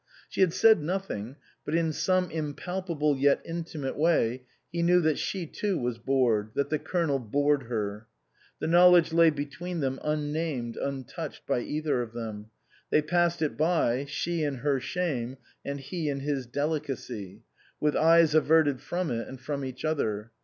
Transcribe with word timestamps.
She 0.29 0.41
had 0.41 0.51
said 0.51 0.81
nothing, 0.81 1.35
but 1.63 1.75
in 1.75 1.93
some 1.93 2.31
impalpable 2.31 3.15
yet 3.15 3.39
intimate 3.45 3.95
way 3.95 4.45
he 4.71 4.81
knew 4.81 4.99
that 5.01 5.19
she 5.19 5.45
too 5.45 5.77
was 5.77 5.99
bored, 5.99 6.49
that 6.55 6.71
the 6.71 6.79
Colonel 6.79 7.19
bored 7.19 7.65
her. 7.67 8.07
The 8.57 8.65
knowledge 8.65 9.13
lay 9.13 9.29
between 9.29 9.79
them 9.79 9.99
unnamed, 10.03 10.75
untouched 10.75 11.45
by 11.45 11.59
either 11.59 12.01
of 12.01 12.13
them; 12.13 12.47
they 12.89 13.03
passed 13.03 13.43
it 13.43 13.55
by, 13.55 14.05
she 14.05 14.43
in 14.43 14.55
her 14.55 14.79
shame 14.79 15.37
and 15.63 15.79
he 15.79 16.09
in 16.09 16.21
his 16.21 16.47
delicacy, 16.47 17.43
with 17.79 17.95
eyes 17.95 18.33
averted 18.33 18.81
from 18.81 19.11
it 19.11 19.27
and 19.27 19.39
from 19.39 19.63
each 19.63 19.85
other. 19.85 20.31